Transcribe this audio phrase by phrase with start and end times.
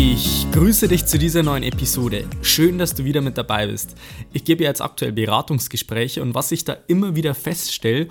[0.00, 2.24] Ich grüße dich zu dieser neuen Episode.
[2.40, 3.96] Schön, dass du wieder mit dabei bist.
[4.32, 8.06] Ich gebe jetzt aktuell Beratungsgespräche und was ich da immer wieder feststelle,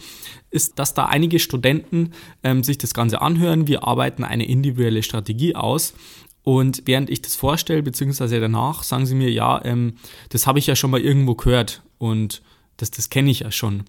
[0.50, 2.12] ist, dass da einige Studenten
[2.44, 3.70] ähm, sich das Ganze anhören.
[3.70, 5.94] Wir arbeiten eine individuelle Strategie aus
[6.44, 9.94] und während ich das vorstelle, beziehungsweise danach, sagen sie mir, ja, ähm,
[10.28, 12.42] das habe ich ja schon mal irgendwo gehört und
[12.76, 13.86] das, das kenne ich ja schon.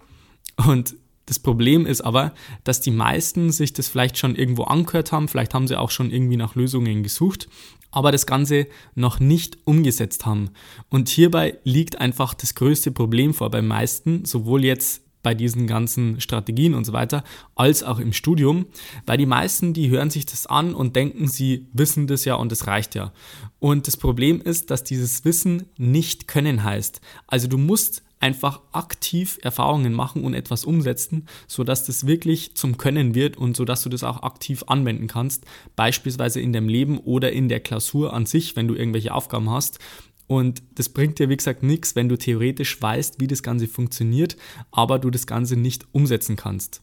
[0.68, 0.94] Und
[1.28, 2.32] das Problem ist aber,
[2.64, 6.10] dass die meisten sich das vielleicht schon irgendwo angehört haben, vielleicht haben sie auch schon
[6.10, 7.48] irgendwie nach Lösungen gesucht,
[7.90, 10.50] aber das Ganze noch nicht umgesetzt haben.
[10.88, 16.18] Und hierbei liegt einfach das größte Problem vor beim meisten, sowohl jetzt bei diesen ganzen
[16.22, 18.64] Strategien und so weiter, als auch im Studium,
[19.04, 22.52] weil die meisten, die hören sich das an und denken, sie wissen das ja und
[22.52, 23.12] das reicht ja.
[23.58, 27.02] Und das Problem ist, dass dieses Wissen nicht können heißt.
[27.26, 33.14] Also du musst einfach aktiv Erfahrungen machen und etwas umsetzen, sodass das wirklich zum Können
[33.14, 35.44] wird und sodass du das auch aktiv anwenden kannst,
[35.76, 39.78] beispielsweise in deinem Leben oder in der Klausur an sich, wenn du irgendwelche Aufgaben hast.
[40.26, 44.36] Und das bringt dir, wie gesagt, nichts, wenn du theoretisch weißt, wie das Ganze funktioniert,
[44.70, 46.82] aber du das Ganze nicht umsetzen kannst.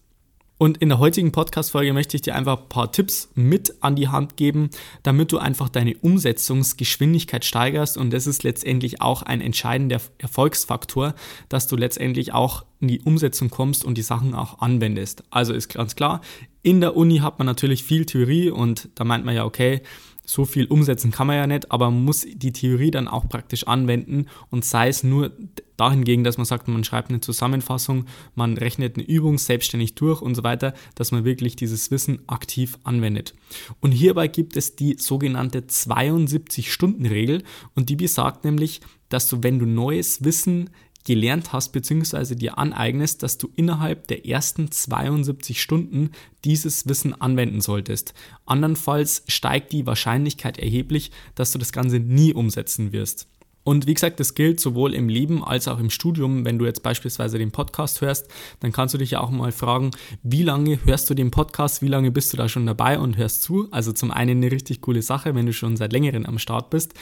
[0.58, 4.08] Und in der heutigen Podcast-Folge möchte ich dir einfach ein paar Tipps mit an die
[4.08, 4.70] Hand geben,
[5.03, 7.98] damit du einfach deine Umsetzungsgeschwindigkeit steigerst.
[7.98, 11.14] Und das ist letztendlich auch ein entscheidender Erfolgsfaktor,
[11.50, 15.23] dass du letztendlich auch in die Umsetzung kommst und die Sachen auch anwendest.
[15.30, 16.22] Also ist ganz klar,
[16.61, 19.81] in der Uni hat man natürlich viel Theorie und da meint man ja, okay,
[20.26, 23.67] so viel umsetzen kann man ja nicht, aber man muss die Theorie dann auch praktisch
[23.67, 25.31] anwenden und sei es nur
[25.77, 30.35] dahingegen, dass man sagt, man schreibt eine Zusammenfassung, man rechnet eine Übung selbstständig durch und
[30.35, 33.33] so weiter, dass man wirklich dieses Wissen aktiv anwendet.
[33.79, 37.43] Und hierbei gibt es die sogenannte 72-Stunden-Regel
[37.75, 40.69] und die besagt nämlich, dass du, wenn du neues Wissen
[41.05, 42.35] gelernt hast bzw.
[42.35, 46.09] dir aneignest, dass du innerhalb der ersten 72 Stunden
[46.43, 48.14] dieses Wissen anwenden solltest.
[48.45, 53.27] Andernfalls steigt die Wahrscheinlichkeit erheblich, dass du das Ganze nie umsetzen wirst.
[53.65, 56.45] Und wie gesagt, das gilt sowohl im Leben als auch im Studium.
[56.45, 58.27] Wenn du jetzt beispielsweise den Podcast hörst,
[58.59, 59.89] dann kannst du dich ja auch mal fragen,
[60.21, 63.42] wie lange hörst du den Podcast, wie lange bist du da schon dabei und hörst
[63.42, 63.67] zu?
[63.71, 66.93] Also zum einen eine richtig coole Sache, wenn du schon seit längerem am Start bist.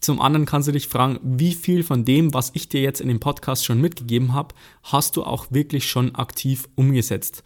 [0.00, 3.08] Zum anderen kannst du dich fragen, wie viel von dem, was ich dir jetzt in
[3.08, 4.54] dem Podcast schon mitgegeben habe,
[4.84, 7.42] hast du auch wirklich schon aktiv umgesetzt.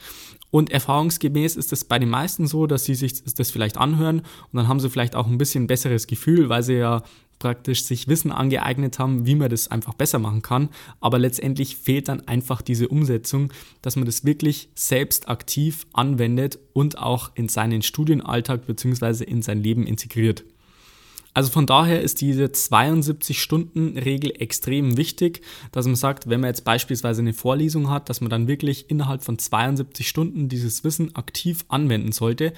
[0.52, 4.56] Und erfahrungsgemäß ist es bei den meisten so, dass sie sich das vielleicht anhören und
[4.56, 7.02] dann haben sie vielleicht auch ein bisschen besseres Gefühl, weil sie ja
[7.42, 10.68] praktisch sich Wissen angeeignet haben, wie man das einfach besser machen kann.
[11.00, 16.98] Aber letztendlich fehlt dann einfach diese Umsetzung, dass man das wirklich selbst aktiv anwendet und
[16.98, 19.24] auch in seinen Studienalltag bzw.
[19.24, 20.44] in sein Leben integriert.
[21.34, 27.22] Also von daher ist diese 72-Stunden-Regel extrem wichtig, dass man sagt, wenn man jetzt beispielsweise
[27.22, 32.12] eine Vorlesung hat, dass man dann wirklich innerhalb von 72 Stunden dieses Wissen aktiv anwenden
[32.12, 32.52] sollte.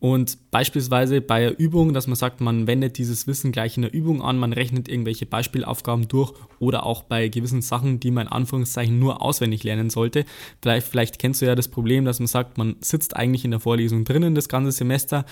[0.00, 3.94] Und beispielsweise bei der Übung, dass man sagt, man wendet dieses Wissen gleich in der
[3.94, 8.32] Übung an, man rechnet irgendwelche Beispielaufgaben durch oder auch bei gewissen Sachen, die man in
[8.32, 10.24] Anführungszeichen nur auswendig lernen sollte.
[10.62, 13.60] Vielleicht, vielleicht kennst du ja das Problem, dass man sagt, man sitzt eigentlich in der
[13.60, 15.24] Vorlesung drinnen das ganze Semester,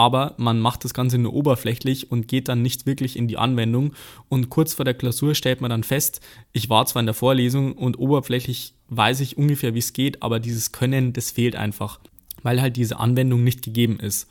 [0.00, 3.92] aber man macht das Ganze nur oberflächlich und geht dann nicht wirklich in die Anwendung.
[4.30, 6.22] Und kurz vor der Klausur stellt man dann fest,
[6.54, 10.40] ich war zwar in der Vorlesung und oberflächlich weiß ich ungefähr, wie es geht, aber
[10.40, 12.00] dieses Können, das fehlt einfach,
[12.42, 14.26] weil halt diese Anwendung nicht gegeben ist.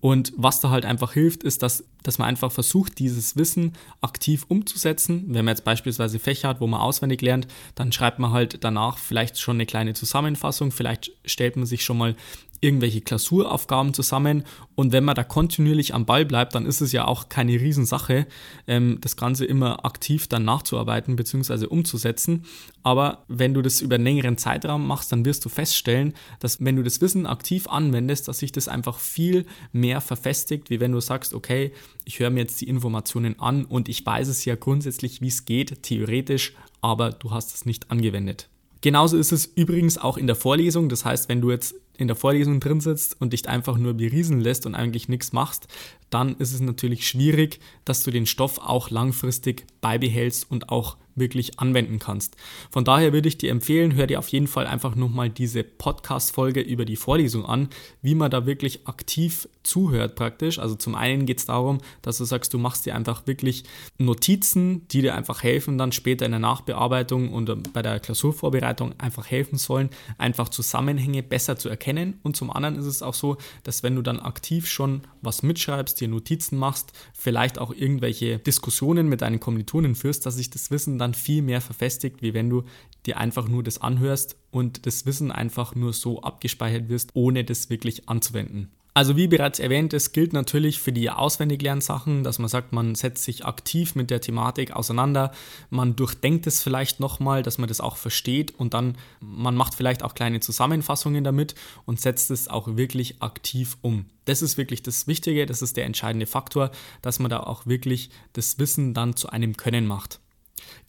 [0.00, 4.44] Und was da halt einfach hilft, ist, dass, dass man einfach versucht, dieses Wissen aktiv
[4.48, 5.24] umzusetzen.
[5.28, 8.98] Wenn man jetzt beispielsweise Fächer hat, wo man auswendig lernt, dann schreibt man halt danach
[8.98, 10.72] vielleicht schon eine kleine Zusammenfassung.
[10.72, 12.16] Vielleicht stellt man sich schon mal
[12.60, 14.44] irgendwelche Klausuraufgaben zusammen
[14.74, 18.26] und wenn man da kontinuierlich am Ball bleibt, dann ist es ja auch keine Riesensache,
[18.66, 21.66] ähm, das Ganze immer aktiv dann nachzuarbeiten bzw.
[21.66, 22.44] umzusetzen.
[22.82, 26.76] Aber wenn du das über einen längeren Zeitraum machst, dann wirst du feststellen, dass wenn
[26.76, 31.00] du das Wissen aktiv anwendest, dass sich das einfach viel mehr verfestigt, wie wenn du
[31.00, 31.72] sagst, okay,
[32.04, 35.44] ich höre mir jetzt die Informationen an und ich weiß es ja grundsätzlich, wie es
[35.44, 38.48] geht, theoretisch, aber du hast es nicht angewendet.
[38.80, 40.88] Genauso ist es übrigens auch in der Vorlesung.
[40.88, 44.40] Das heißt, wenn du jetzt in der Vorlesung drin sitzt und dich einfach nur beriesen
[44.40, 45.68] lässt und eigentlich nichts machst,
[46.08, 51.58] dann ist es natürlich schwierig, dass du den Stoff auch langfristig beibehältst und auch wirklich
[51.58, 52.36] anwenden kannst.
[52.70, 56.60] Von daher würde ich dir empfehlen, hör dir auf jeden Fall einfach nochmal diese Podcast-Folge
[56.60, 57.68] über die Vorlesung an,
[58.02, 60.58] wie man da wirklich aktiv zuhört praktisch.
[60.58, 63.64] Also zum einen geht es darum, dass du sagst, du machst dir einfach wirklich
[63.98, 69.26] Notizen, die dir einfach helfen, dann später in der Nachbearbeitung und bei der Klausurvorbereitung einfach
[69.26, 72.18] helfen sollen, einfach Zusammenhänge besser zu erkennen.
[72.22, 76.00] Und zum anderen ist es auch so, dass wenn du dann aktiv schon was mitschreibst,
[76.00, 80.98] dir Notizen machst, vielleicht auch irgendwelche Diskussionen mit deinen Kommilitonen führst, dass sich das Wissen
[80.98, 82.64] dann viel mehr verfestigt, wie wenn du
[83.06, 87.70] dir einfach nur das anhörst und das Wissen einfach nur so abgespeichert wirst, ohne das
[87.70, 88.70] wirklich anzuwenden.
[88.92, 93.22] Also wie bereits erwähnt, es gilt natürlich für die Auswendiglernsachen, dass man sagt, man setzt
[93.22, 95.30] sich aktiv mit der Thematik auseinander,
[95.70, 100.02] man durchdenkt es vielleicht nochmal, dass man das auch versteht und dann man macht vielleicht
[100.02, 101.54] auch kleine Zusammenfassungen damit
[101.86, 104.06] und setzt es auch wirklich aktiv um.
[104.24, 108.10] Das ist wirklich das Wichtige, das ist der entscheidende Faktor, dass man da auch wirklich
[108.32, 110.18] das Wissen dann zu einem Können macht.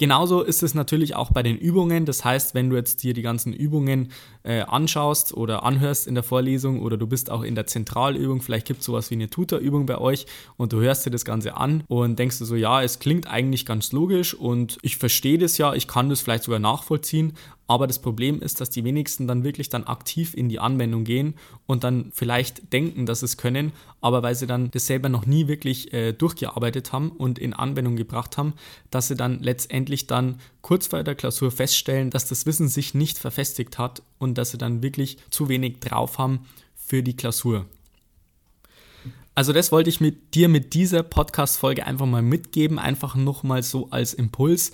[0.02, 2.08] Genauso ist es natürlich auch bei den Übungen.
[2.08, 4.12] Das heißt, wenn du jetzt dir die ganzen Übungen
[4.42, 8.66] äh, anschaust oder anhörst in der Vorlesung oder du bist auch in der Zentralübung, vielleicht
[8.66, 10.26] gibt es sowas wie eine Tutorübung bei euch
[10.58, 13.64] und du hörst dir das Ganze an und denkst du so, ja, es klingt eigentlich
[13.64, 17.34] ganz logisch und ich verstehe das ja, ich kann das vielleicht sogar nachvollziehen,
[17.72, 21.36] aber das Problem ist, dass die wenigsten dann wirklich dann aktiv in die Anwendung gehen
[21.68, 23.72] und dann vielleicht denken, dass es können,
[24.02, 27.96] aber weil sie dann das selber noch nie wirklich äh, durchgearbeitet haben und in Anwendung
[27.96, 28.56] gebracht haben,
[28.90, 33.18] dass sie dann letztendlich dann kurz vor der Klausur feststellen, dass das Wissen sich nicht
[33.18, 36.42] verfestigt hat und dass sie dann wirklich zu wenig drauf haben
[36.76, 37.68] für die Klausur.
[39.34, 43.90] Also das wollte ich mit dir mit dieser Podcast-Folge einfach mal mitgeben, einfach nochmal so
[43.92, 44.74] als Impuls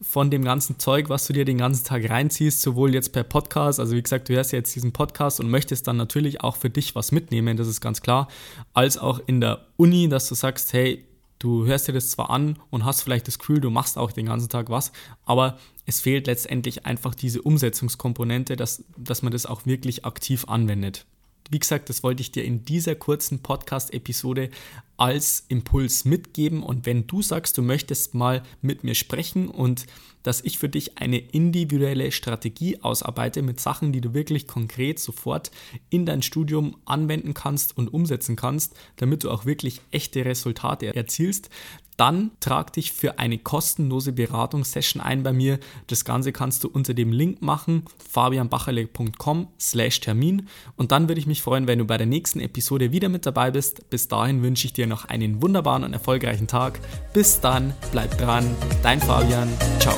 [0.00, 3.80] von dem ganzen Zeug, was du dir den ganzen Tag reinziehst, sowohl jetzt per Podcast,
[3.80, 6.94] also wie gesagt, du hörst jetzt diesen Podcast und möchtest dann natürlich auch für dich
[6.94, 8.28] was mitnehmen, das ist ganz klar,
[8.74, 11.04] als auch in der Uni, dass du sagst, hey,
[11.38, 14.26] du hörst dir das zwar an und hast vielleicht das Gefühl, du machst auch den
[14.26, 14.92] ganzen Tag was,
[15.24, 21.06] aber es fehlt letztendlich einfach diese Umsetzungskomponente, dass, dass man das auch wirklich aktiv anwendet.
[21.50, 24.50] Wie gesagt, das wollte ich dir in dieser kurzen Podcast-Episode
[24.98, 26.62] als Impuls mitgeben.
[26.62, 29.86] Und wenn du sagst, du möchtest mal mit mir sprechen und
[30.24, 35.50] dass ich für dich eine individuelle Strategie ausarbeite mit Sachen, die du wirklich konkret sofort
[35.88, 41.48] in dein Studium anwenden kannst und umsetzen kannst, damit du auch wirklich echte Resultate erzielst,
[41.98, 45.58] dann trag dich für eine kostenlose Beratungssession ein bei mir.
[45.88, 50.48] Das Ganze kannst du unter dem Link machen, fabianbacherle.com slash Termin.
[50.76, 53.50] Und dann würde ich mich freuen, wenn du bei der nächsten Episode wieder mit dabei
[53.50, 53.90] bist.
[53.90, 56.80] Bis dahin wünsche ich dir noch einen wunderbaren und erfolgreichen Tag.
[57.12, 58.48] Bis dann, bleib dran,
[58.82, 59.48] dein Fabian,
[59.80, 59.96] ciao.